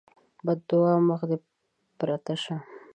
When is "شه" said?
2.43-2.55